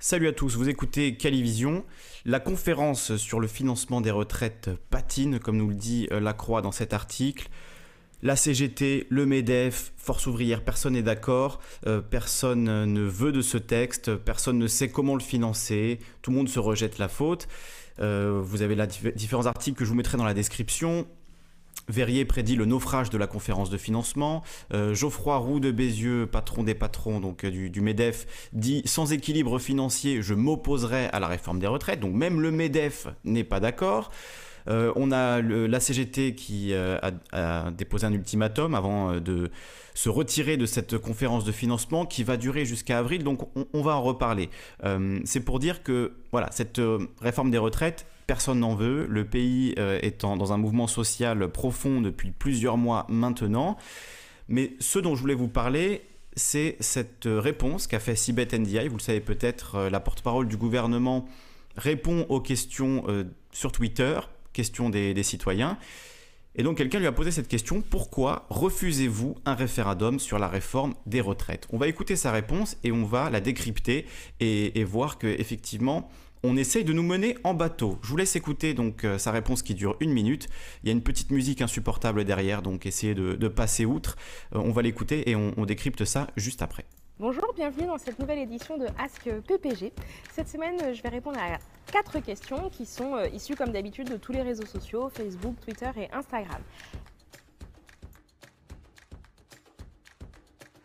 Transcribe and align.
Salut 0.00 0.28
à 0.28 0.32
tous, 0.32 0.54
vous 0.54 0.68
écoutez 0.68 1.16
Calivision. 1.16 1.84
La 2.24 2.38
conférence 2.38 3.16
sur 3.16 3.40
le 3.40 3.48
financement 3.48 4.00
des 4.00 4.12
retraites 4.12 4.70
patine, 4.90 5.40
comme 5.40 5.56
nous 5.56 5.70
le 5.70 5.74
dit 5.74 6.06
euh, 6.12 6.20
Lacroix 6.20 6.62
dans 6.62 6.70
cet 6.70 6.92
article. 6.92 7.48
La 8.22 8.36
CGT, 8.36 9.08
le 9.10 9.26
MEDEF, 9.26 9.92
Force 9.96 10.28
ouvrière, 10.28 10.62
personne 10.62 10.92
n'est 10.92 11.02
d'accord, 11.02 11.58
euh, 11.88 12.00
personne 12.00 12.84
ne 12.84 13.00
veut 13.00 13.32
de 13.32 13.40
ce 13.40 13.58
texte, 13.58 14.14
personne 14.14 14.58
ne 14.58 14.68
sait 14.68 14.88
comment 14.88 15.14
le 15.14 15.20
financer, 15.20 15.98
tout 16.22 16.30
le 16.30 16.36
monde 16.36 16.48
se 16.48 16.60
rejette 16.60 16.98
la 16.98 17.08
faute. 17.08 17.48
Euh, 17.98 18.40
vous 18.40 18.62
avez 18.62 18.76
différents 19.16 19.46
articles 19.46 19.76
que 19.76 19.84
je 19.84 19.90
vous 19.90 19.96
mettrai 19.96 20.16
dans 20.16 20.24
la 20.24 20.34
description. 20.34 21.08
Verrier 21.88 22.24
prédit 22.24 22.54
le 22.54 22.66
naufrage 22.66 23.08
de 23.08 23.16
la 23.16 23.26
conférence 23.26 23.70
de 23.70 23.78
financement. 23.78 24.42
Euh, 24.74 24.94
Geoffroy 24.94 25.36
Roux 25.38 25.60
de 25.60 25.70
Bézieux, 25.70 26.26
patron 26.26 26.62
des 26.62 26.74
patrons 26.74 27.20
donc 27.20 27.44
euh, 27.44 27.50
du, 27.50 27.80
MEDEF, 27.80 28.48
dit 28.52 28.82
sans 28.84 29.12
équilibre 29.12 29.58
financier, 29.58 30.20
je 30.20 30.34
m'opposerai 30.34 31.06
à 31.06 31.20
la 31.20 31.26
réforme 31.28 31.58
des 31.60 31.66
retraites. 31.66 32.00
Donc 32.00 32.14
même 32.14 32.40
le 32.40 32.50
MEDEF 32.50 33.08
n'est 33.24 33.44
pas 33.44 33.60
d'accord. 33.60 34.10
Euh, 34.68 34.92
on 34.96 35.12
a 35.12 35.40
la 35.40 35.80
CGT 35.80 36.34
qui 36.34 36.74
a, 36.74 37.70
déposé 37.70 38.06
un 38.06 38.12
ultimatum 38.12 38.74
avant 38.74 39.18
de 39.18 39.50
se 39.94 40.10
retirer 40.10 40.58
de 40.58 40.66
cette 40.66 40.98
conférence 40.98 41.44
de 41.44 41.52
financement 41.52 42.04
qui 42.04 42.22
va 42.22 42.36
durer 42.36 42.66
jusqu'à 42.66 42.98
avril, 42.98 43.24
donc 43.24 43.48
on, 43.56 43.66
on, 43.72 43.82
va 43.82 43.96
en 43.96 44.02
reparler. 44.02 44.50
C'est 45.24 45.40
pour 45.40 45.58
dire 45.58 45.82
que 45.82 46.12
voilà, 46.32 46.50
cette 46.50 46.82
réforme 47.22 47.50
des 47.50 47.56
retraites 47.56 48.04
personne 48.28 48.60
n'en 48.60 48.76
veut. 48.76 49.06
Le 49.08 49.24
pays 49.24 49.74
euh, 49.78 49.98
est 50.02 50.20
dans 50.20 50.52
un 50.52 50.58
mouvement 50.58 50.86
social 50.86 51.50
profond 51.50 52.00
depuis 52.00 52.30
plusieurs 52.30 52.76
mois 52.76 53.06
maintenant. 53.08 53.76
Mais 54.48 54.74
ce 54.78 55.00
dont 55.00 55.16
je 55.16 55.22
voulais 55.22 55.34
vous 55.34 55.48
parler, 55.48 56.02
c'est 56.36 56.76
cette 56.78 57.24
réponse 57.26 57.86
qu'a 57.86 57.98
fait 57.98 58.14
Sibeth 58.14 58.52
Ndiaye. 58.52 58.88
Vous 58.88 58.98
le 58.98 59.02
savez 59.02 59.20
peut-être, 59.20 59.74
euh, 59.74 59.90
la 59.90 59.98
porte-parole 59.98 60.46
du 60.46 60.56
gouvernement 60.56 61.26
répond 61.76 62.26
aux 62.28 62.40
questions 62.40 63.04
euh, 63.08 63.24
sur 63.50 63.72
Twitter, 63.72 64.20
questions 64.52 64.90
des, 64.90 65.22
citoyens. 65.22 65.78
Et 66.54 66.62
donc 66.62 66.76
quelqu'un 66.76 66.98
lui 66.98 67.06
a 67.06 67.12
posé 67.12 67.30
cette 67.30 67.48
question, 67.48 67.80
pourquoi 67.80 68.46
refusez-vous 68.50 69.36
un 69.46 69.54
référendum 69.54 70.18
sur 70.18 70.38
la 70.38 70.48
réforme 70.48 70.94
des 71.06 71.22
retraites? 71.22 71.66
On 71.70 71.78
va 71.78 71.88
écouter 71.88 72.16
sa 72.16 72.32
réponse 72.32 72.76
et 72.84 72.92
on 72.92 73.04
va 73.04 73.30
la 73.30 73.40
décrypter 73.40 74.06
et, 74.40 74.78
et 74.78 74.84
voir 74.84 75.18
qu'effectivement, 75.18 76.10
on 76.42 76.56
essaye 76.56 76.84
de 76.84 76.92
nous 76.92 77.02
mener 77.02 77.36
en 77.44 77.54
bateau. 77.54 77.98
Je 78.02 78.08
vous 78.08 78.16
laisse 78.16 78.36
écouter 78.36 78.74
donc 78.74 79.04
euh, 79.04 79.18
sa 79.18 79.30
réponse 79.30 79.62
qui 79.62 79.74
dure 79.74 79.96
une 80.00 80.12
minute. 80.12 80.48
Il 80.82 80.88
y 80.88 80.90
a 80.90 80.92
une 80.92 81.02
petite 81.02 81.30
musique 81.30 81.62
insupportable 81.62 82.24
derrière, 82.24 82.62
donc 82.62 82.86
essayez 82.86 83.14
de, 83.14 83.48
passer 83.48 83.84
outre. 83.84 84.16
Euh, 84.54 84.58
on 84.58 84.70
va 84.70 84.82
l'écouter 84.82 85.30
et 85.30 85.36
on, 85.36 85.64
décrypte 85.64 86.04
ça 86.04 86.28
juste 86.36 86.62
après. 86.62 86.84
Bonjour, 87.18 87.52
bienvenue 87.56 87.86
dans 87.86 87.98
cette 87.98 88.18
nouvelle 88.18 88.38
édition 88.38 88.78
de 88.78 88.86
Ask 88.98 89.28
PPG. 89.46 89.92
Cette 90.32 90.48
semaine, 90.48 90.94
je 90.94 91.02
vais 91.02 91.08
répondre 91.08 91.38
à 91.38 91.58
quatre 91.90 92.20
questions 92.20 92.70
qui 92.70 92.86
sont 92.86 93.16
euh, 93.16 93.26
issues 93.28 93.56
comme 93.56 93.70
d'habitude 93.70 94.08
de 94.08 94.16
tous 94.16 94.32
les 94.32 94.42
réseaux 94.42 94.66
sociaux, 94.66 95.10
Facebook, 95.12 95.56
Twitter 95.64 95.90
et 95.96 96.12
Instagram. 96.12 96.60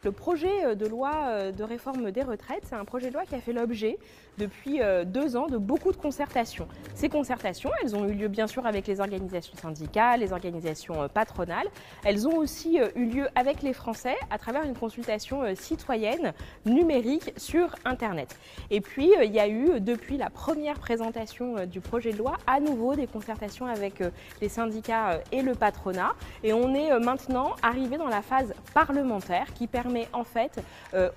Le 0.03 0.11
projet 0.11 0.75
de 0.75 0.85
loi 0.85 1.51
de 1.51 1.63
réforme 1.63 2.11
des 2.11 2.23
retraites, 2.23 2.63
c'est 2.65 2.75
un 2.75 2.85
projet 2.85 3.09
de 3.09 3.13
loi 3.13 3.23
qui 3.25 3.35
a 3.35 3.39
fait 3.39 3.53
l'objet 3.53 3.97
depuis 4.37 4.81
euh, 4.81 5.05
deux 5.05 5.35
ans 5.35 5.47
de 5.47 5.57
beaucoup 5.57 5.91
de 5.91 5.97
concertations. 5.97 6.67
Ces 6.95 7.09
concertations, 7.09 7.69
elles 7.81 7.95
ont 7.95 8.07
eu 8.07 8.13
lieu 8.13 8.27
bien 8.27 8.47
sûr 8.47 8.65
avec 8.65 8.87
les 8.87 8.99
organisations 8.99 9.55
syndicales, 9.55 10.21
les 10.21 10.33
organisations 10.33 11.03
euh, 11.03 11.07
patronales. 11.07 11.67
Elles 12.03 12.27
ont 12.27 12.37
aussi 12.37 12.79
euh, 12.79 12.89
eu 12.95 13.05
lieu 13.05 13.27
avec 13.35 13.61
les 13.61 13.73
Français 13.73 14.15
à 14.31 14.37
travers 14.37 14.63
une 14.63 14.75
consultation 14.75 15.43
citoyenne 15.55 16.33
numérique 16.65 17.33
sur 17.37 17.75
Internet. 17.85 18.35
Et 18.71 18.81
puis, 18.81 19.11
il 19.23 19.31
y 19.31 19.39
a 19.39 19.47
eu, 19.47 19.79
depuis 19.79 20.17
la 20.17 20.29
première 20.29 20.79
présentation 20.79 21.65
du 21.65 21.79
projet 21.81 22.11
de 22.11 22.17
loi, 22.17 22.37
à 22.47 22.59
nouveau 22.59 22.95
des 22.95 23.07
concertations 23.07 23.65
avec 23.65 24.01
les 24.41 24.49
syndicats 24.49 25.19
et 25.31 25.41
le 25.41 25.53
patronat. 25.53 26.13
Et 26.43 26.53
on 26.53 26.73
est 26.73 26.97
maintenant 26.99 27.51
arrivé 27.61 27.97
dans 27.97 28.07
la 28.07 28.21
phase 28.21 28.53
parlementaire 28.73 29.53
qui 29.53 29.67
permet 29.67 29.92
en 30.13 30.23
fait 30.23 30.59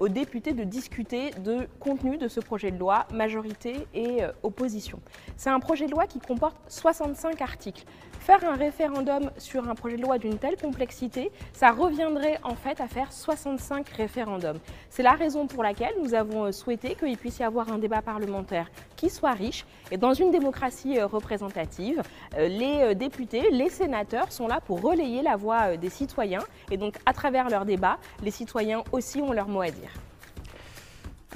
aux 0.00 0.08
députés 0.08 0.52
de 0.52 0.64
discuter 0.64 1.30
de 1.30 1.66
contenu 1.80 2.18
de 2.18 2.28
ce 2.28 2.40
projet 2.40 2.70
de 2.70 2.78
loi 2.78 3.06
majorité 3.12 3.86
et 3.94 4.22
euh, 4.22 4.32
opposition. 4.42 5.00
C'est 5.36 5.50
un 5.50 5.60
projet 5.60 5.86
de 5.86 5.92
loi 5.92 6.06
qui 6.06 6.18
comporte 6.18 6.56
65 6.68 7.40
articles. 7.42 7.84
Faire 8.20 8.42
un 8.44 8.56
référendum 8.56 9.30
sur 9.38 9.68
un 9.68 9.74
projet 9.74 9.96
de 9.96 10.02
loi 10.02 10.18
d'une 10.18 10.38
telle 10.38 10.56
complexité, 10.56 11.30
ça 11.52 11.70
reviendrait 11.70 12.40
en 12.42 12.56
fait 12.56 12.80
à 12.80 12.88
faire 12.88 13.12
65 13.12 13.88
référendums. 13.90 14.58
C'est 14.90 15.04
la 15.04 15.12
raison 15.12 15.46
pour 15.46 15.62
laquelle 15.62 15.94
nous 16.02 16.14
avons 16.14 16.46
euh, 16.46 16.52
souhaité 16.52 16.96
qu'il 16.96 17.16
puisse 17.16 17.38
y 17.38 17.44
avoir 17.44 17.70
un 17.70 17.78
débat 17.78 18.02
parlementaire 18.02 18.68
qui 18.96 19.10
soit 19.10 19.32
riche. 19.32 19.64
Et 19.92 19.96
dans 19.96 20.12
une 20.12 20.32
démocratie 20.32 20.98
euh, 20.98 21.06
représentative, 21.06 22.02
les 22.36 22.94
députés, 22.94 23.48
les 23.50 23.70
sénateurs 23.70 24.32
sont 24.32 24.48
là 24.48 24.60
pour 24.60 24.80
relayer 24.80 25.22
la 25.22 25.36
voix 25.36 25.76
des 25.76 25.90
citoyens. 25.90 26.42
Et 26.70 26.76
donc 26.76 26.96
à 27.06 27.12
travers 27.12 27.48
leurs 27.48 27.64
débats, 27.64 27.98
les 28.22 28.30
citoyens 28.30 28.56
aussi 28.92 29.20
ont 29.20 29.32
leur 29.32 29.48
mot 29.48 29.60
à 29.60 29.70
dire. 29.70 29.90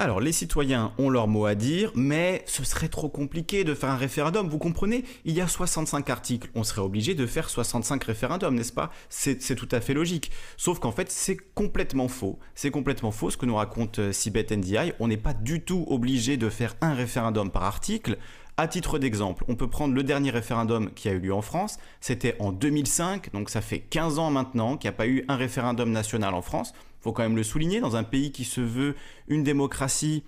Alors, 0.01 0.21
les 0.21 0.33
citoyens 0.33 0.93
ont 0.97 1.11
leur 1.11 1.29
mot 1.29 1.45
à 1.45 1.55
dire, 1.55 1.93
mais 1.95 2.43
ce 2.47 2.65
serait 2.65 2.89
trop 2.89 3.11
compliqué 3.11 3.65
de 3.65 3.75
faire 3.75 3.91
un 3.91 3.97
référendum. 3.97 4.49
Vous 4.49 4.57
comprenez 4.57 5.05
Il 5.27 5.35
y 5.35 5.43
a 5.43 5.47
65 5.47 6.09
articles. 6.09 6.49
On 6.55 6.65
serait 6.65 6.81
obligé 6.81 7.15
de 7.15 7.27
faire 7.27 7.51
65 7.51 8.03
référendums, 8.05 8.55
n'est-ce 8.55 8.73
pas? 8.73 8.91
C'est 9.11 9.55
tout 9.57 9.69
à 9.71 9.83
fait 9.83 9.93
logique. 9.93 10.31
Sauf 10.57 10.79
qu'en 10.79 10.91
fait, 10.91 11.11
c'est 11.11 11.37
complètement 11.55 12.09
faux. 12.09 12.39
C'est 12.55 12.71
complètement 12.71 13.11
faux 13.11 13.29
ce 13.29 13.37
que 13.37 13.45
nous 13.45 13.57
raconte 13.57 13.99
euh, 13.99 14.11
Sibeth 14.11 14.53
NDI. 14.53 14.93
On 15.01 15.09
n'est 15.09 15.19
pas 15.19 15.35
du 15.35 15.63
tout 15.63 15.85
obligé 15.89 16.39
de 16.39 16.49
faire 16.49 16.77
un 16.81 16.95
référendum 16.95 17.51
par 17.51 17.65
article. 17.65 18.17
À 18.61 18.69
titre 18.69 18.99
d'exemple, 18.99 19.43
on 19.49 19.57
peut 19.57 19.71
prendre 19.71 19.95
le 19.95 20.03
dernier 20.03 20.29
référendum 20.29 20.91
qui 20.93 21.09
a 21.09 21.13
eu 21.13 21.19
lieu 21.19 21.33
en 21.33 21.41
France. 21.41 21.79
C'était 22.03 22.37
en 22.41 22.53
2005, 22.53 23.33
donc 23.33 23.49
ça 23.49 23.63
fait 23.63 23.79
15 23.79 24.19
ans 24.19 24.31
maintenant 24.31 24.77
qu'il 24.77 24.91
n'y 24.91 24.95
a 24.95 24.99
pas 24.99 25.07
eu 25.07 25.25
un 25.29 25.37
référendum 25.37 25.91
national 25.91 26.35
en 26.35 26.43
France 26.43 26.75
faut 27.01 27.13
quand 27.13 27.23
même 27.23 27.37
le 27.37 27.43
souligner, 27.43 27.81
dans 27.81 27.97
un 27.97 28.05
pays 28.05 28.31
qui 28.31 28.45
se 28.45 28.61
veut 28.61 28.95
une 29.29 29.43
démocratie, 29.43 30.23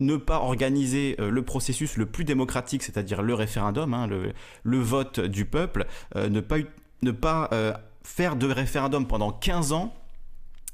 ne 0.00 0.16
pas 0.16 0.38
organiser 0.38 1.16
euh, 1.20 1.30
le 1.30 1.42
processus 1.42 1.96
le 1.96 2.06
plus 2.06 2.24
démocratique, 2.24 2.82
c'est-à-dire 2.82 3.22
le 3.22 3.34
référendum, 3.34 3.94
hein, 3.94 4.06
le, 4.06 4.78
vote 4.78 5.20
du 5.20 5.44
peuple, 5.44 5.86
euh, 6.16 6.28
ne 6.28 6.40
pas, 6.40 6.56
ne 7.02 7.10
pas 7.10 7.48
euh, 7.52 7.72
faire 8.02 8.36
de 8.36 8.46
référendum 8.50 9.06
pendant 9.06 9.32
15 9.32 9.72
ans, 9.72 9.94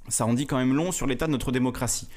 ça 0.08 0.26
en 0.26 0.34
dit 0.34 0.46
quand 0.46 0.56
même 0.56 0.74
long 0.74 0.92
sur 0.92 1.06
l'état 1.06 1.26
de 1.26 1.32
notre 1.32 1.52
démocratie. 1.52 2.08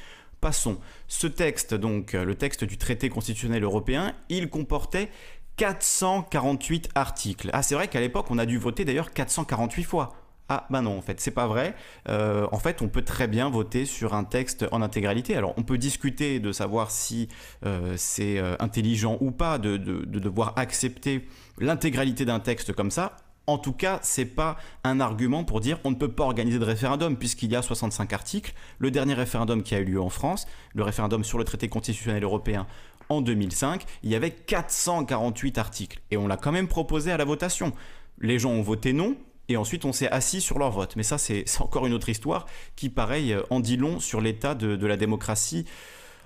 Passons. 0.44 0.78
Ce 1.08 1.26
texte, 1.26 1.74
donc 1.74 2.12
le 2.12 2.36
texte 2.36 2.66
du 2.66 2.78
traité 2.78 3.08
constitutionnel 3.08 3.64
européen, 3.64 4.14
il 4.28 4.50
comportait 4.50 5.10
448 5.56 6.90
articles. 6.96 7.50
Ah, 7.54 7.64
c'est 7.64 7.76
vrai 7.76 7.88
qu'à 7.88 8.02
l'époque, 8.02 8.26
on 8.30 8.38
a 8.38 8.46
dû 8.46 8.58
voter 8.58 8.84
d'ailleurs 8.84 9.14
448 9.14 9.84
fois. 9.84 10.18
Ah 10.50 10.68
bah 10.70 10.82
non, 10.82 10.98
en 10.98 11.02
fait, 11.02 11.22
c'est 11.22 11.32
pas 11.32 11.48
vrai. 11.48 11.74
Euh, 12.10 12.46
en 12.52 12.60
fait, 12.60 12.82
on 12.82 12.90
peut 12.90 13.04
très 13.04 13.28
bien 13.28 13.50
voter 13.50 13.86
sur 13.86 14.14
un 14.14 14.26
texte 14.26 14.66
en 14.72 14.82
intégralité. 14.82 15.38
Alors, 15.38 15.54
on 15.58 15.64
peut 15.64 15.78
discuter 15.78 16.42
de 16.42 16.52
savoir 16.52 16.92
si 16.92 17.30
euh, 17.66 17.94
c'est 17.96 18.38
euh, 18.38 18.56
intelligent 18.60 19.18
ou 19.22 19.32
pas 19.32 19.58
de, 19.58 19.78
devoir 19.78 20.54
accepter 20.58 21.26
l'intégralité 21.58 22.26
d'un 22.26 22.42
texte 22.42 22.74
comme 22.74 22.92
ça. 22.92 23.16
En 23.46 23.58
tout 23.58 23.74
cas, 23.74 24.00
c'est 24.04 24.26
pas 24.26 24.58
un 24.86 25.02
argument 25.02 25.44
pour 25.44 25.60
dire 25.60 25.80
on 25.84 25.92
ne 25.92 25.96
peut 25.96 26.12
pas 26.12 26.24
organiser 26.24 26.60
de 26.60 26.66
référendum 26.66 27.18
puisqu'il 27.18 27.52
y 27.52 27.56
a 27.56 27.62
65 27.62 28.14
articles. 28.14 28.54
Le 28.80 28.90
dernier 28.90 29.14
référendum 29.14 29.64
qui 29.64 29.76
a 29.76 29.80
eu 29.80 29.86
lieu 29.86 30.02
en 30.02 30.10
France, 30.10 30.48
le 30.74 30.84
référendum 30.84 31.24
sur 31.24 31.38
le 31.38 31.44
traité 31.44 31.68
constitutionnel 31.68 32.24
européen 32.24 32.68
en 33.10 33.22
2005, 33.22 33.84
il 34.04 34.10
y 34.10 34.16
avait 34.16 34.32
448 34.32 35.58
articles 35.58 36.02
et 36.10 36.18
on 36.18 36.28
l'a 36.28 36.38
quand 36.38 36.54
même 36.54 36.70
proposé 36.70 37.12
à 37.12 37.18
la 37.18 37.26
votation. 37.26 37.74
Les 38.20 38.40
gens 38.40 38.52
ont 38.52 38.62
voté 38.62 38.94
non, 38.94 39.18
et 39.50 39.58
ensuite 39.58 39.86
on 39.86 39.94
s'est 39.94 40.10
assis 40.10 40.42
sur 40.42 40.60
leur 40.60 40.72
vote. 40.72 40.96
Mais 40.96 41.04
ça, 41.04 41.18
c'est 41.18 41.46
encore 41.60 41.86
une 41.86 41.94
autre 41.94 42.10
histoire 42.10 42.46
qui, 42.76 42.90
pareil, 42.90 43.34
euh, 43.34 43.42
en 43.50 43.60
dit 43.60 43.78
long 43.78 44.00
sur 44.00 44.22
l'état 44.22 44.56
de, 44.56 44.86
la 44.86 44.98
démocratie 44.98 45.66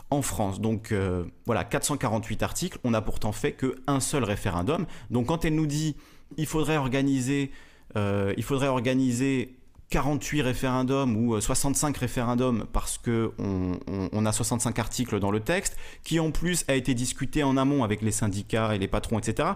en 0.10 0.22
France. 0.22 0.62
Donc 0.62 0.92
euh, 0.92 1.26
voilà, 1.46 1.64
448 1.64 2.44
articles, 2.44 2.80
on 2.84 2.92
n'a 2.92 3.02
pourtant 3.02 3.32
fait 3.32 3.54
qu'un 3.54 4.00
seul 4.00 4.24
référendum. 4.24 4.86
Donc 5.10 5.28
quand 5.28 5.46
elle 5.46 5.56
nous 5.56 5.68
dit 5.68 5.96
il 6.36 6.46
faudrait 6.46 6.78
organiser, 6.78 7.52
euh, 7.96 8.34
il 8.38 8.44
faudrait 8.44 8.68
organiser 8.68 9.58
48 9.90 10.42
référendums 10.42 11.16
ou 11.16 11.40
65 11.40 11.96
euh, 11.96 12.00
référendums 12.00 12.66
parce 12.74 12.98
que 12.98 13.32
on, 13.38 14.26
a 14.26 14.32
65 14.34 14.78
articles 14.80 15.20
dans 15.20 15.32
le 15.32 15.40
texte, 15.40 15.78
qui 16.04 16.20
en 16.20 16.32
plus 16.32 16.66
a 16.68 16.76
été 16.76 16.94
discuté 16.94 17.44
en 17.44 17.56
amont 17.56 17.86
avec 17.86 18.02
les 18.02 18.12
syndicats 18.12 18.76
et 18.76 18.80
les 18.80 18.90
patrons, 18.90 19.18
etc. 19.18 19.52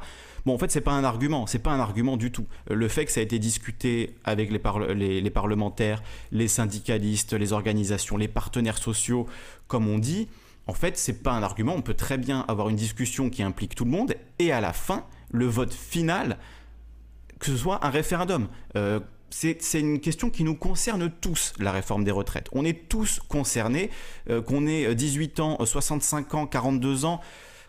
Bon, 0.46 0.56
en 0.56 0.58
fait, 0.58 0.72
c'est 0.72 0.82
pas 0.82 0.94
un 0.94 1.04
argument, 1.04 1.48
c'est 1.48 1.60
pas 1.60 1.72
un 1.72 1.80
argument 1.80 2.16
du 2.16 2.32
tout. 2.32 2.46
Le 2.70 2.88
fait 2.88 3.06
que 3.06 3.12
ça 3.12 3.20
a 3.20 3.24
été 3.24 3.40
discuté 3.40 4.16
avec 4.24 4.50
les, 4.50 5.22
les 5.22 5.30
parlementaires, 5.30 6.02
les 6.32 6.48
syndicalistes, 6.48 7.34
les 7.34 7.52
organisations, 7.52 8.16
les 8.16 8.30
partenaires 8.30 8.78
sociaux, 8.78 9.28
comme 9.68 9.88
on 9.88 10.00
dit, 10.00 10.30
en 10.68 10.74
fait, 10.74 10.98
c'est 10.98 11.22
pas 11.22 11.32
un 11.32 11.44
argument. 11.44 11.76
On 11.76 11.82
peut 11.82 11.94
très 11.94 12.18
bien 12.18 12.46
avoir 12.48 12.70
une 12.70 12.78
discussion 12.78 13.30
qui 13.30 13.44
implique 13.44 13.76
tout 13.76 13.86
le 13.86 13.92
monde 13.92 14.16
et 14.40 14.52
à 14.52 14.62
la 14.62 14.72
fin, 14.72 15.06
le 15.32 15.46
vote 15.46 15.74
final, 15.74 16.38
que 17.42 17.48
ce 17.48 17.58
soit 17.58 17.84
un 17.86 17.90
référendum. 17.90 18.48
Euh, 18.78 19.00
c'est 19.32 19.80
une 19.80 20.00
question 20.00 20.30
qui 20.30 20.44
nous 20.44 20.56
concerne 20.56 21.10
tous, 21.22 21.54
la 21.58 21.72
réforme 21.72 22.04
des 22.04 22.12
retraites. 22.12 22.48
On 22.52 22.64
est 22.64 22.88
tous 22.88 23.20
concernés, 23.28 23.90
euh, 24.30 24.42
qu'on 24.42 24.68
ait 24.68 24.94
18 24.94 25.40
ans, 25.40 25.58
65 25.66 26.34
ans, 26.36 26.46
42 26.46 27.06
ans, 27.06 27.20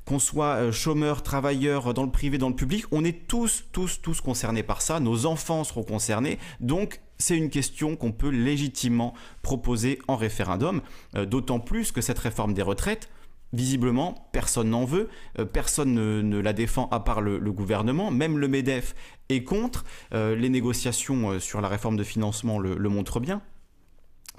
qu'on 0.04 0.19
soit 0.19 0.72
chômeur, 0.72 1.22
travailleur 1.22 1.94
dans 1.94 2.02
le 2.02 2.10
privé, 2.10 2.36
dans 2.36 2.48
le 2.48 2.56
public, 2.56 2.84
on 2.90 3.04
est 3.04 3.28
tous, 3.28 3.64
tous, 3.72 4.02
tous 4.02 4.20
concernés 4.20 4.64
par 4.64 4.82
ça. 4.82 5.00
Nos 5.00 5.24
enfants 5.24 5.62
seront 5.64 5.84
concernés. 5.84 6.38
Donc, 6.60 7.00
c'est 7.19 7.38
une 7.38 7.50
question 7.50 7.94
qu'on 7.94 8.10
peut 8.10 8.30
légitimement 8.30 9.14
proposer 9.42 10.00
en 10.08 10.16
référendum, 10.16 10.82
d'autant 11.14 11.60
plus 11.60 11.92
que 11.92 12.00
cette 12.00 12.19
réforme 12.19 12.52
des 12.52 12.62
retraites, 12.62 13.08
Visiblement, 13.52 14.31
personne 14.32 14.70
n'en 14.70 14.87
veut, 14.87 15.10
euh, 15.38 15.44
personne 15.44 15.94
ne, 15.94 16.38
la 16.38 16.54
défend 16.54 16.88
à 16.90 17.00
part 17.00 17.20
le, 17.20 17.38
gouvernement, 17.52 18.10
même 18.10 18.38
le 18.38 18.49
MEDEF 18.49 18.94
est 19.28 19.44
contre, 19.44 19.84
euh, 20.14 20.34
les 20.34 20.49
négociations 20.49 21.32
euh, 21.32 21.38
sur 21.38 21.60
la 21.60 21.69
réforme 21.69 21.96
de 21.96 22.04
financement 22.04 22.58
le, 22.58 22.76
montrent 22.88 23.20
bien. 23.20 23.43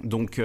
Donc 0.04 0.42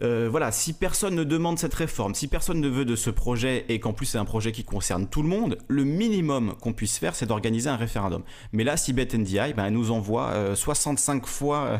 voilà, 0.00 0.52
si 0.52 0.72
personne 0.72 1.14
ne 1.14 1.24
demande 1.24 1.58
cette 1.58 1.74
réforme, 1.74 2.14
si 2.14 2.28
personne 2.28 2.60
ne 2.60 2.68
veut 2.68 2.84
de 2.84 2.96
ce 2.96 3.10
projet 3.10 3.64
et 3.68 3.80
qu'en 3.80 3.92
plus 3.92 4.06
c'est 4.06 4.18
un 4.18 4.24
projet 4.24 4.52
qui 4.52 4.64
concerne 4.64 5.08
tout 5.08 5.22
le 5.22 5.28
monde, 5.28 5.58
le 5.68 5.84
minimum 5.84 6.54
qu'on 6.60 6.72
puisse 6.72 6.98
faire, 6.98 7.14
c'est 7.14 7.26
d'organiser 7.26 7.68
un 7.68 7.76
référendum. 7.76 8.22
Mais 8.52 8.64
là, 8.64 8.76
si 8.76 8.92
NDI, 8.92 9.54
ben, 9.54 9.66
elle 9.66 9.72
nous 9.72 9.90
envoie 9.90 10.54
65 10.54 11.26
fois 11.26 11.78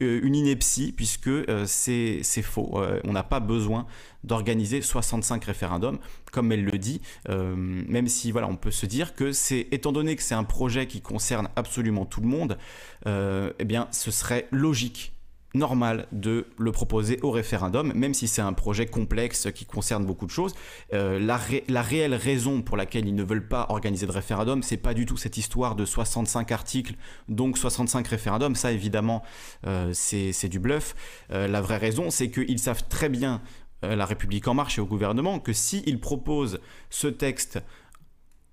une 0.00 0.34
ineptie, 0.34 0.92
puisque 0.92 1.30
c'est 1.66 2.22
faux. 2.42 2.80
on 3.04 3.12
n'a 3.12 3.22
pas 3.22 3.40
besoin 3.40 3.86
d'organiser 4.24 4.82
65 4.82 5.44
référendums, 5.44 5.98
comme 6.32 6.52
elle 6.52 6.64
le 6.64 6.78
dit, 6.78 7.00
euh, 7.28 7.54
même 7.56 8.08
si 8.08 8.30
voilà, 8.32 8.48
on 8.48 8.56
peut 8.56 8.70
se 8.70 8.86
dire 8.86 9.14
que 9.14 9.32
c'est, 9.32 9.68
étant 9.70 9.92
donné 9.92 10.16
que 10.16 10.22
c'est 10.22 10.34
un 10.34 10.44
projet 10.44 10.86
qui 10.86 11.00
concerne 11.00 11.48
absolument 11.56 12.04
tout 12.04 12.20
le 12.20 12.28
monde, 12.28 12.58
euh, 13.06 13.52
eh 13.58 13.64
bien, 13.64 13.88
ce 13.90 14.10
serait 14.10 14.46
logique 14.50 15.12
normal 15.54 16.06
de 16.12 16.46
le 16.58 16.72
proposer 16.72 17.18
au 17.22 17.30
référendum, 17.30 17.92
même 17.94 18.14
si 18.14 18.28
c'est 18.28 18.42
un 18.42 18.52
projet 18.52 18.86
complexe 18.86 19.48
qui 19.54 19.64
concerne 19.64 20.04
beaucoup 20.04 20.26
de 20.26 20.30
choses. 20.30 20.54
Euh, 20.92 21.18
la, 21.18 21.82
réelle 21.82 22.14
raison 22.14 22.62
pour 22.62 22.76
laquelle 22.76 23.06
ils 23.08 23.14
ne 23.14 23.24
veulent 23.24 23.48
pas 23.48 23.66
organiser 23.68 24.06
de 24.06 24.12
référendum, 24.12 24.62
c'est 24.62 24.76
pas 24.76 24.94
du 24.94 25.06
tout 25.06 25.16
cette 25.16 25.36
histoire 25.36 25.74
de 25.74 25.84
65 25.84 26.52
articles, 26.52 26.94
donc 27.28 27.58
65 27.58 28.06
référendums. 28.06 28.54
Ça, 28.54 28.72
évidemment, 28.72 29.22
c'est 29.92 30.48
du 30.48 30.58
bluff. 30.58 30.94
la 31.30 31.60
vraie 31.60 31.78
raison, 31.78 32.10
c'est 32.10 32.30
qu'ils 32.30 32.58
savent 32.58 32.84
très 32.88 33.08
bien 33.08 33.40
euh, 33.84 33.96
la 33.96 34.04
République 34.04 34.46
en 34.46 34.54
marche 34.54 34.76
et 34.76 34.80
au 34.80 34.86
gouvernement 34.86 35.38
que 35.38 35.54
s'ils 35.54 36.00
proposent 36.00 36.60
ce 36.90 37.06
texte 37.06 37.60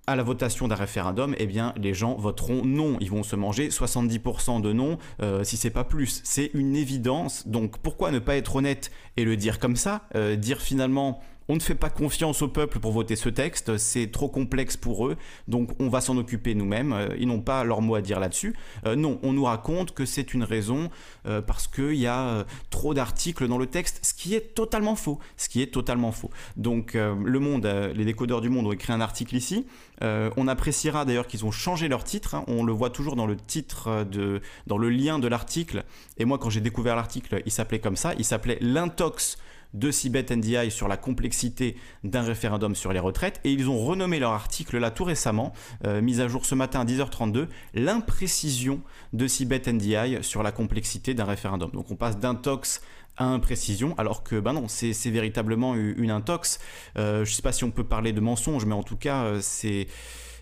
à 0.08 0.16
la 0.16 0.22
votation 0.22 0.68
d'un 0.68 0.74
référendum, 0.74 1.34
eh 1.38 1.46
bien, 1.46 1.74
les 1.76 1.92
gens 1.92 2.14
voteront 2.14 2.64
non. 2.64 2.96
Ils 3.00 3.10
vont 3.10 3.22
se 3.22 3.36
manger 3.36 3.68
70% 3.68 4.62
de 4.62 4.72
non, 4.72 4.96
euh, 5.22 5.44
si 5.44 5.58
c'est 5.58 5.70
pas 5.70 5.84
plus. 5.84 6.22
C'est 6.24 6.50
une 6.54 6.76
évidence. 6.76 7.46
Donc, 7.46 7.78
pourquoi 7.78 8.10
ne 8.10 8.18
pas 8.18 8.36
être 8.36 8.56
honnête 8.56 8.90
et 9.18 9.24
le 9.24 9.36
dire 9.36 9.58
comme 9.58 9.76
ça 9.76 10.02
euh, 10.14 10.34
Dire 10.34 10.62
finalement, 10.62 11.20
on 11.48 11.54
ne 11.54 11.60
fait 11.60 11.74
pas 11.74 11.90
confiance 11.90 12.42
au 12.42 12.48
peuple 12.48 12.78
pour 12.78 12.92
voter 12.92 13.16
ce 13.16 13.28
texte, 13.28 13.76
c'est 13.78 14.10
trop 14.10 14.28
complexe 14.28 14.76
pour 14.76 15.06
eux, 15.06 15.16
donc 15.48 15.70
on 15.80 15.88
va 15.88 16.00
s'en 16.00 16.16
occuper 16.16 16.54
nous-mêmes, 16.54 16.92
euh, 16.92 17.08
ils 17.18 17.26
n'ont 17.26 17.40
pas 17.40 17.64
leur 17.64 17.80
mot 17.80 17.94
à 17.94 18.02
dire 18.02 18.20
là-dessus. 18.20 18.54
Euh, 18.86 18.96
non, 18.96 19.18
on 19.22 19.32
nous 19.32 19.44
raconte 19.44 19.92
que 19.92 20.04
c'est 20.04 20.34
une 20.34 20.44
raison 20.44 20.90
euh, 21.26 21.40
parce 21.40 21.66
qu'il 21.66 21.94
y 21.94 22.06
a 22.06 22.44
trop 22.70 22.92
d'articles 22.94 23.48
dans 23.48 23.58
le 23.58 23.66
texte, 23.66 24.00
ce 24.02 24.12
qui 24.14 24.34
est 24.34 24.54
totalement 24.54 24.94
faux, 24.94 25.18
ce 25.36 25.48
qui 25.48 25.62
est 25.62 25.72
totalement 25.72 26.12
faux. 26.12 26.30
Donc 26.56 26.94
le 26.94 27.38
monde, 27.38 27.66
les 27.94 28.04
décodeurs 28.04 28.40
du 28.40 28.48
monde 28.48 28.66
ont 28.66 28.72
écrit 28.72 28.92
un 28.92 29.00
article 29.00 29.36
ici, 29.36 29.66
on 30.00 30.48
appréciera 30.48 31.04
d'ailleurs 31.04 31.26
qu'ils 31.26 31.44
ont 31.44 31.50
changé 31.50 31.88
leur 31.88 32.04
titre, 32.04 32.34
hein. 32.34 32.44
on 32.46 32.64
le 32.64 32.72
voit 32.72 32.90
toujours 32.90 33.16
dans 33.16 33.26
le 33.26 33.36
titre, 33.36 34.04
de, 34.04 34.40
dans 34.66 34.78
le 34.78 34.90
lien 34.90 35.18
de 35.18 35.28
l'article, 35.28 35.84
et 36.18 36.24
moi 36.24 36.38
quand 36.38 36.50
j'ai 36.50 36.60
découvert 36.60 36.96
l'article, 36.96 37.42
il 37.46 37.52
s'appelait 37.52 37.80
comme 37.80 37.96
ça, 37.96 38.14
il 38.18 38.24
s'appelait 38.24 38.58
l'intox 38.60 39.38
de 39.74 39.90
Cibet 39.90 40.26
NDI 40.30 40.70
sur 40.70 40.88
la 40.88 40.96
complexité 40.96 41.76
d'un 42.04 42.22
référendum 42.22 42.74
sur 42.74 42.92
les 42.92 43.00
retraites 43.00 43.40
et 43.44 43.52
ils 43.52 43.68
ont 43.68 43.78
renommé 43.78 44.18
leur 44.18 44.32
article 44.32 44.78
là 44.78 44.90
tout 44.90 45.04
récemment, 45.04 45.52
euh, 45.84 46.00
mise 46.00 46.20
à 46.20 46.28
jour 46.28 46.46
ce 46.46 46.54
matin 46.54 46.80
à 46.80 46.84
10h32, 46.84 47.48
l'imprécision 47.74 48.80
de 49.12 49.26
Cibet 49.26 49.62
NDI 49.66 50.18
sur 50.22 50.42
la 50.42 50.52
complexité 50.52 51.14
d'un 51.14 51.24
référendum. 51.24 51.70
Donc 51.72 51.90
on 51.90 51.96
passe 51.96 52.18
d'intox 52.18 52.80
à 53.18 53.24
imprécision, 53.24 53.94
alors 53.98 54.22
que 54.22 54.38
ben 54.38 54.52
non, 54.52 54.68
c'est 54.68 54.92
véritablement 55.10 55.74
une 55.74 56.10
intox. 56.10 56.60
Euh, 56.96 57.24
je 57.24 57.30
ne 57.30 57.34
sais 57.34 57.42
pas 57.42 57.52
si 57.52 57.64
on 57.64 57.70
peut 57.70 57.84
parler 57.84 58.12
de 58.12 58.20
mensonge, 58.20 58.64
mais 58.64 58.74
en 58.74 58.84
tout 58.84 58.96
cas, 58.96 59.24
euh, 59.24 59.38
c'est 59.42 59.88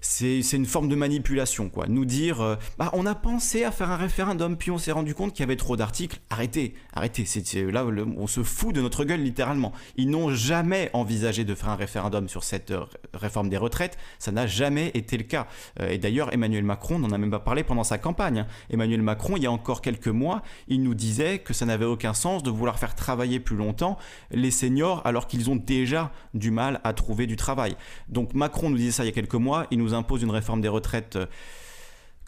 c'est 0.08 0.56
une 0.56 0.67
forme 0.67 0.88
de 0.88 0.94
manipulation, 0.94 1.69
quoi. 1.69 1.87
Nous 1.88 2.05
dire, 2.05 2.41
euh, 2.41 2.56
bah, 2.79 2.91
on 2.93 3.06
a 3.06 3.14
pensé 3.14 3.64
à 3.64 3.73
faire 3.73 3.91
un 3.91 3.97
référendum, 3.97 4.56
puis 4.56 4.70
on 4.70 4.79
s'est 4.79 4.93
rendu 4.93 5.14
compte 5.14 5.32
qu'il 5.32 5.41
y 5.41 5.43
avait 5.43 5.56
trop 5.56 5.76
d'articles. 5.76 6.20
Arrêtez, 6.31 6.75
arrêtez. 6.93 7.25
C'est 7.26 7.70
là, 7.70 7.85
on 7.85 8.26
se 8.26 8.43
fout 8.43 8.75
de 8.75 8.81
notre 8.81 9.05
gueule 9.05 9.20
littéralement. 9.20 9.73
Ils 9.97 10.08
n'ont 10.08 10.32
jamais 10.32 10.91
envisagé 10.93 11.44
de 11.44 11.55
faire 11.55 11.70
un 11.70 11.76
référendum 11.76 12.29
sur 12.29 12.44
cette 12.44 12.70
euh, 12.70 12.85
réforme 13.14 13.49
des 13.49 13.56
retraites. 13.56 13.99
Ça 14.19 14.32
n'a 14.32 14.47
jamais 14.47 14.91
été 14.94 15.17
le 15.17 15.25
cas. 15.25 15.49
Euh, 15.81 15.91
et 15.91 15.99
d'ailleurs, 15.99 16.32
Emmanuel 16.32 16.64
Macron 16.64 16.99
n'en 16.99 17.11
a 17.11 17.19
même 17.19 17.31
pas 17.31 17.41
parlé 17.41 17.64
pendant 17.64 17.85
sa 17.85 17.99
campagne. 17.99 18.41
Hein. 18.41 18.47
Emmanuel 18.70 19.02
Macron, 19.02 19.37
il 19.37 19.43
y 19.43 19.47
a 19.47 19.52
encore 19.52 19.82
quelques 19.82 20.09
mois, 20.09 20.43
il 20.69 20.82
nous 20.82 20.94
disait 20.94 21.41
que 21.41 21.52
ça 21.52 21.67
n'avait 21.67 21.85
aucun 21.85 22.14
sens 22.14 22.43
de 22.43 22.50
vouloir 22.50 22.79
faire 22.79 22.94
travailler 22.94 23.41
plus 23.41 23.56
longtemps 23.56 23.99
les 24.31 24.50
seniors 24.50 25.02
alors 25.05 25.26
qu'ils 25.26 25.50
ont 25.50 25.56
déjà 25.56 26.12
du 26.35 26.50
mal 26.50 26.81
à 26.85 26.93
trouver 26.93 27.26
du 27.26 27.37
travail. 27.37 27.76
Donc 28.09 28.35
Macron 28.35 28.70
nous 28.70 28.76
disait 28.76 28.93
ça 28.93 29.02
il 29.05 29.06
y 29.06 29.11
a 29.11 29.12
quelques 29.12 29.35
mois. 29.35 29.67
Il 29.70 29.79
nous 29.79 29.94
impose 29.97 30.23
une 30.23 30.31
réforme 30.31 30.61
des 30.61 30.69
retraites 30.69 31.17
euh, 31.17 31.27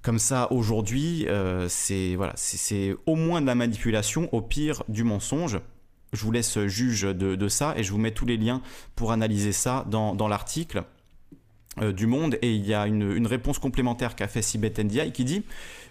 comme 0.03 0.19
ça 0.19 0.51
aujourd'hui, 0.53 1.27
euh, 1.29 1.67
c'est 1.69 2.15
voilà, 2.15 2.35
au 3.07 3.17
moins 3.17 3.41
de 3.41 3.47
la 3.47 3.55
manipulation, 3.55 4.29
au 4.33 4.41
pire 4.41 4.83
du 4.89 5.05
mensonge. 5.05 5.61
Je 6.13 6.25
vous 6.25 6.33
laisse 6.33 6.59
juge 6.67 7.03
de, 7.03 7.49
ça 7.49 7.75
et 7.77 7.83
je 7.83 7.93
vous 7.93 7.99
mets 7.99 8.13
tous 8.13 8.25
les 8.25 8.37
liens 8.37 8.63
pour 8.97 9.13
analyser 9.13 9.53
ça 9.53 9.85
dans, 9.91 10.29
l'article 10.29 10.85
du 11.93 12.07
Monde. 12.07 12.39
Et 12.43 12.55
il 12.55 12.67
y 12.67 12.75
a 12.75 12.87
une, 12.87 13.27
réponse 13.27 13.59
complémentaire 13.59 14.17
qu'a 14.17 14.29
fait 14.29 14.43
Sibet 14.43 14.75
Ndiaye 14.79 15.13
qui 15.13 15.25
dit 15.25 15.43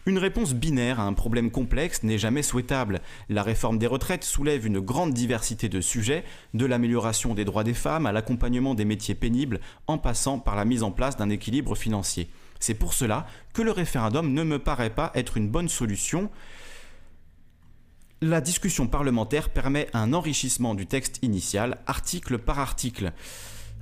une 0.05 0.19
réponse 0.19 0.53
binaire 0.53 1.01
à 1.01 1.03
un 1.03 1.11
problème 1.11 1.51
complexe 1.51 2.01
n'est 2.03 2.17
jamais 2.17 2.41
souhaitable. 2.41 3.01
La 3.27 3.43
réforme 3.43 3.77
des 3.77 3.87
retraites 3.87 4.23
soulève 4.23 4.65
une 4.65 4.79
grande 4.79 5.13
diversité 5.13 5.67
de 5.67 5.81
sujets, 5.81 6.23
de 6.53 6.65
l'amélioration 6.65 7.33
des 7.33 7.43
droits 7.43 7.65
des 7.65 7.73
femmes 7.73 8.05
à 8.05 8.13
l'accompagnement 8.13 8.73
des 8.73 8.85
métiers 8.85 9.15
pénibles, 9.15 9.59
en 9.85 9.97
passant 9.97 10.39
par 10.39 10.55
la 10.55 10.63
mise 10.63 10.83
en 10.83 10.91
place 10.91 11.17
d'un 11.17 11.29
équilibre 11.29 11.75
financier. 11.75 12.29
C'est 12.59 12.73
pour 12.73 12.93
cela 12.93 13.27
que 13.53 13.61
le 13.61 13.71
référendum 13.71 14.33
ne 14.33 14.43
me 14.43 14.59
paraît 14.59 14.89
pas 14.89 15.11
être 15.13 15.35
une 15.35 15.49
bonne 15.49 15.69
solution. 15.69 16.29
La 18.21 18.41
discussion 18.41 18.87
parlementaire 18.87 19.49
permet 19.49 19.89
un 19.93 20.13
enrichissement 20.13 20.73
du 20.73 20.87
texte 20.87 21.19
initial, 21.21 21.79
article 21.85 22.37
par 22.37 22.59
article. 22.59 23.11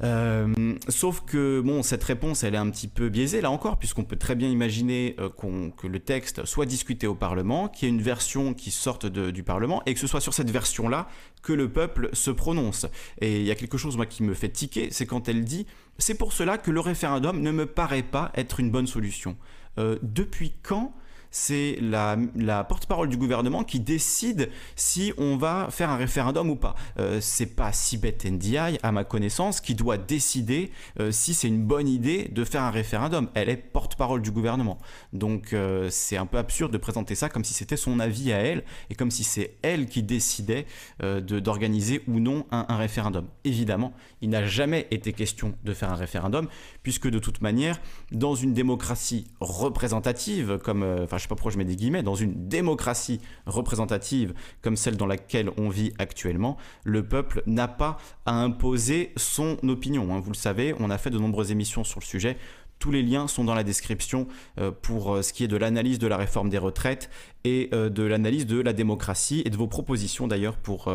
Euh, 0.04 0.76
sauf 0.90 1.22
que 1.22 1.62
bon, 1.62 1.84
cette 1.84 2.04
réponse, 2.04 2.44
elle 2.44 2.56
est 2.56 2.60
un 2.60 2.70
petit 2.70 2.88
peu 2.88 3.10
biaisée 3.10 3.42
là 3.42 3.50
encore, 3.50 3.78
puisqu'on 3.78 4.04
peut 4.04 4.18
très 4.18 4.36
bien 4.36 4.50
imaginer 4.50 5.16
euh, 5.20 5.30
que 5.78 5.88
le 5.88 6.00
texte 6.00 6.46
soit 6.46 6.66
discuté 6.66 7.08
au 7.08 7.16
Parlement, 7.16 7.70
qu'il 7.70 7.88
y 7.88 7.92
ait 7.92 7.96
une 7.96 8.02
version 8.02 8.54
qui 8.54 8.72
sorte 8.72 9.06
du 9.06 9.44
Parlement, 9.44 9.82
et 9.86 9.94
que 9.94 10.00
ce 10.00 10.08
soit 10.08 10.22
sur 10.22 10.34
cette 10.34 10.50
version-là 10.50 11.08
que 11.42 11.54
le 11.54 11.72
peuple 11.72 12.10
se 12.14 12.32
prononce. 12.32 12.88
Et 13.22 13.40
il 13.40 13.46
y 13.46 13.52
a 13.52 13.56
quelque 13.56 13.78
chose 13.78 13.96
moi 13.96 14.06
qui 14.06 14.24
me 14.24 14.34
fait 14.34 14.50
tiquer, 14.50 14.90
c'est 14.92 15.06
quand 15.06 15.30
elle 15.30 15.44
dit 15.44 15.66
c'est 15.98 16.16
pour 16.16 16.34
cela 16.34 16.58
que 16.58 16.72
le 16.72 16.80
référendum 16.80 17.40
ne 17.40 17.52
me 17.52 17.66
paraît 17.66 18.04
pas 18.04 18.32
être 18.36 18.60
une 18.60 18.72
bonne 18.72 18.88
solution. 18.88 19.38
Euh, 19.78 19.98
depuis 20.02 20.54
quand 20.64 20.94
c'est 21.36 21.78
la, 21.82 22.64
porte-parole 22.64 23.10
du 23.10 23.18
gouvernement 23.18 23.66
qui 23.66 23.82
décide 23.82 24.50
si 24.78 25.12
on 25.18 25.36
va 25.36 25.68
faire 25.70 25.90
un 25.90 25.98
référendum 25.98 26.50
ou 26.50 26.56
pas. 26.56 26.76
Euh, 26.98 27.20
c'est 27.20 27.58
pas 27.58 27.74
Sibeth 27.74 28.24
Ndiaye, 28.24 28.80
à 28.84 28.94
ma 28.94 29.04
connaissance, 29.04 29.60
qui 29.60 29.76
doit 29.76 29.98
décider 29.98 30.72
euh, 31.02 31.12
si 31.12 31.34
c'est 31.34 31.50
une 31.50 31.62
bonne 31.62 31.90
idée 31.90 32.30
de 32.32 32.46
faire 32.46 32.64
un 32.64 32.72
référendum. 32.72 33.28
Elle 33.34 33.50
est 33.50 33.58
porte-parole 33.58 34.22
du 34.22 34.32
gouvernement. 34.32 34.78
Donc 35.12 35.52
euh, 35.52 35.90
c'est 35.92 36.16
un 36.16 36.26
peu 36.26 36.38
absurde 36.38 36.72
de 36.72 36.78
présenter 36.78 37.16
ça 37.16 37.28
comme 37.28 37.44
si 37.44 37.54
c'était 37.54 37.76
son 37.76 38.00
avis 38.00 38.32
à 38.32 38.38
elle 38.38 38.64
et 38.90 38.96
comme 38.96 39.12
si 39.12 39.26
c'est 39.26 39.58
elle 39.62 39.88
qui 39.88 40.04
décidait 40.04 40.66
d'organiser 41.02 42.02
ou 42.08 42.22
non 42.22 42.46
un, 42.52 42.78
référendum. 42.78 43.28
Évidemment, 43.44 43.92
il 44.22 44.30
n'a 44.30 44.46
jamais 44.46 44.88
été 44.90 45.12
question 45.12 45.54
de 45.66 45.74
faire 45.74 45.92
un 45.92 45.96
référendum 45.96 46.48
puisque 46.82 47.10
de 47.10 47.20
toute 47.20 47.42
manière, 47.42 47.82
dans 48.14 48.36
une 48.36 48.54
démocratie 48.54 49.28
représentative, 49.42 50.60
comme, 50.64 51.06
sais 51.26 51.30
pas 51.30 51.36
pourquoi 51.36 51.52
je 51.52 51.58
mets 51.58 51.66
des 51.66 51.76
guillemets, 51.76 52.04
dans 52.04 52.16
une 52.16 52.48
démocratie 52.48 53.20
représentative 53.46 54.34
comme 54.62 54.78
celle 54.78 54.98
dans 54.98 55.08
laquelle 55.08 55.50
on 55.58 55.70
vit 55.70 55.94
actuellement, 55.98 56.58
le 56.84 57.08
peuple 57.08 57.44
n'a 57.46 57.68
pas 57.68 57.98
à 58.26 58.34
imposer 58.34 59.12
son 59.18 59.58
opinion. 59.68 60.14
Hein. 60.14 60.20
Vous 60.20 60.32
le 60.32 60.38
savez, 60.38 60.74
on 60.80 60.90
a 60.90 60.98
fait 60.98 61.10
de 61.10 61.20
nombreuses 61.20 61.52
émissions 61.52 61.84
sur 61.84 62.00
le 62.00 62.06
sujet. 62.06 62.38
Tous 62.80 62.92
les 62.92 63.02
liens 63.02 63.28
sont 63.28 63.44
dans 63.44 63.56
la 63.56 63.64
description 63.64 64.28
euh, 64.60 64.72
pour 64.72 65.16
euh, 65.16 65.22
ce 65.22 65.32
qui 65.34 65.44
est 65.44 65.48
de 65.48 65.56
l'analyse 65.56 65.98
de 65.98 66.08
la 66.08 66.18
réforme 66.18 66.50
des 66.50 66.58
retraites 66.58 67.10
et 67.44 67.70
euh, 67.74 67.90
de 67.90 68.04
l'analyse 68.04 68.46
de 68.46 68.60
la 68.60 68.74
démocratie 68.74 69.42
et 69.46 69.50
de 69.50 69.56
vos 69.56 69.68
propositions 69.68 70.28
d'ailleurs 70.28 70.58
pour 70.58 70.94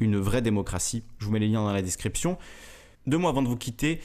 une 0.00 0.18
vraie 0.18 0.42
démocratie. 0.42 1.02
Je 1.18 1.26
vous 1.26 1.32
mets 1.32 1.38
les 1.38 1.48
liens 1.48 1.62
dans 1.62 1.72
la 1.72 1.82
description. 1.82 2.38
Deux 3.06 3.18
mois 3.18 3.30
avant 3.30 3.42
de 3.42 3.48
vous 3.48 3.56
quitter, 3.56 4.00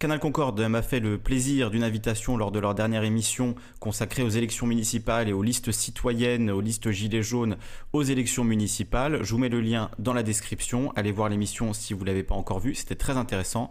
Canal 0.00 0.18
Concorde 0.18 0.60
m'a 0.60 0.82
fait 0.82 0.98
le 0.98 1.18
plaisir 1.18 1.70
d'une 1.70 1.84
invitation 1.84 2.36
lors 2.36 2.50
de 2.50 2.58
leur 2.58 2.74
dernière 2.74 3.04
émission 3.04 3.54
consacrée 3.78 4.22
aux 4.22 4.28
élections 4.28 4.66
municipales 4.66 5.28
et 5.28 5.32
aux 5.32 5.42
listes 5.42 5.70
citoyennes, 5.70 6.50
aux 6.50 6.60
listes 6.60 6.90
gilets 6.90 7.22
jaunes, 7.22 7.56
aux 7.92 8.02
élections 8.02 8.44
municipales. 8.44 9.20
Je 9.22 9.30
vous 9.30 9.38
mets 9.38 9.48
le 9.48 9.60
lien 9.60 9.90
dans 9.98 10.12
la 10.12 10.24
description. 10.24 10.92
Allez 10.96 11.12
voir 11.12 11.28
l'émission 11.28 11.72
si 11.72 11.94
vous 11.94 12.00
ne 12.00 12.06
l'avez 12.06 12.24
pas 12.24 12.34
encore 12.34 12.58
vue, 12.58 12.74
c'était 12.74 12.96
très 12.96 13.16
intéressant. 13.16 13.70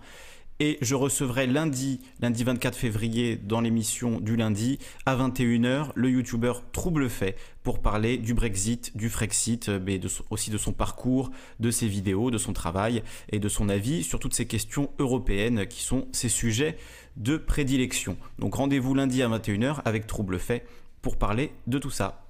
Et 0.60 0.78
je 0.82 0.94
recevrai 0.94 1.48
lundi, 1.48 2.00
lundi 2.20 2.44
24 2.44 2.78
février, 2.78 3.38
dans 3.38 3.60
l'émission 3.60 4.20
du 4.20 4.36
lundi, 4.36 4.78
à 5.06 5.16
21h, 5.16 5.90
le 5.96 6.10
youtubeur 6.12 6.64
Trouble 6.72 7.10
Fait 7.10 7.36
pour 7.64 7.82
parler 7.82 8.18
du 8.18 8.34
Brexit, 8.34 8.96
du 8.96 9.10
Frexit, 9.10 9.70
euh, 9.70 9.80
mais 9.84 10.00
aussi 10.30 10.52
de 10.52 10.58
son 10.58 10.72
parcours, 10.72 11.32
de 11.60 11.72
ses 11.72 11.88
vidéos, 11.88 12.30
de 12.30 12.38
son 12.38 12.54
travail 12.54 13.04
et 13.32 13.40
de 13.40 13.50
son 13.50 13.68
avis 13.68 14.04
sur 14.04 14.20
toutes 14.20 14.36
ces 14.36 14.46
questions 14.46 14.92
européennes 15.00 15.66
qui 15.66 15.82
sont 15.82 16.08
ses 16.12 16.30
sujets 16.30 16.78
de 17.18 17.38
prédilection. 17.38 18.16
Donc 18.38 18.56
rendez-vous 18.56 18.94
lundi 18.94 19.24
à 19.24 19.30
21h 19.30 19.82
avec 19.86 20.06
Trouble 20.08 20.38
Fait 20.38 20.66
pour 21.02 21.18
parler 21.18 21.52
de 21.68 21.80
tout 21.80 21.92
ça. 21.92 22.23